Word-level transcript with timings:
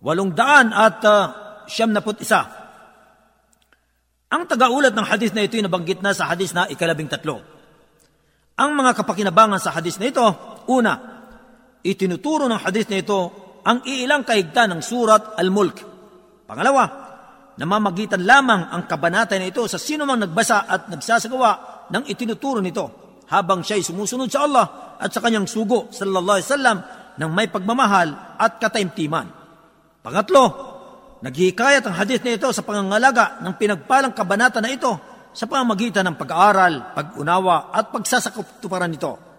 800 0.00 0.72
at 0.72 1.04
uh, 1.04 1.44
siyam 1.68 1.92
na 1.92 2.04
put 2.04 2.20
isa. 2.20 2.44
Ang 4.32 4.50
tagaulat 4.50 4.92
ng 4.92 5.06
hadith 5.06 5.32
na 5.32 5.46
ito 5.46 5.56
ay 5.56 5.64
nabanggit 5.64 6.02
na 6.02 6.12
sa 6.12 6.28
hadith 6.28 6.52
na 6.52 6.66
ikalabing 6.66 7.08
tatlo. 7.08 7.40
Ang 8.54 8.70
mga 8.74 8.98
kapakinabangan 8.98 9.60
sa 9.62 9.74
hadith 9.74 9.98
na 9.98 10.10
ito, 10.10 10.26
una, 10.70 10.94
itinuturo 11.84 12.50
ng 12.50 12.60
hadith 12.60 12.90
na 12.90 12.98
ito 12.98 13.18
ang 13.64 13.82
iilang 13.86 14.26
kahigtan 14.26 14.74
ng 14.74 14.82
surat 14.84 15.38
Al-Mulk. 15.38 15.76
Pangalawa, 16.44 17.03
namamagitan 17.60 18.22
lamang 18.26 18.66
ang 18.70 18.86
kabanata 18.90 19.38
na 19.38 19.46
ito 19.46 19.62
sa 19.70 19.78
sino 19.78 20.02
mang 20.06 20.18
nagbasa 20.18 20.66
at 20.66 20.90
nagsasagawa 20.90 21.50
ng 21.90 22.04
itinuturo 22.10 22.58
nito 22.58 23.16
habang 23.30 23.62
siya'y 23.62 23.82
sumusunod 23.82 24.28
sa 24.28 24.44
Allah 24.44 24.96
at 24.98 25.10
sa 25.10 25.22
kanyang 25.22 25.46
sugo 25.46 25.88
sallallahu 25.90 26.38
alaihi 26.38 26.50
wasallam 26.50 26.78
ng 27.14 27.30
may 27.30 27.46
pagmamahal 27.46 28.38
at 28.38 28.58
kataimtiman. 28.58 29.26
Pangatlo, 30.02 30.44
naghihikayat 31.22 31.86
ang 31.86 31.94
hadith 31.96 32.26
na 32.26 32.36
ito 32.36 32.48
sa 32.50 32.66
pangangalaga 32.66 33.40
ng 33.40 33.54
pinagpalang 33.54 34.12
kabanata 34.12 34.58
na 34.58 34.70
ito 34.74 34.92
sa 35.34 35.46
pamamagitan 35.50 36.06
ng 36.10 36.16
pag-aaral, 36.18 36.94
pag-unawa 36.94 37.74
at 37.74 37.90
pagsasakop 37.90 38.62
tuparan 38.62 38.90
nito 38.90 39.33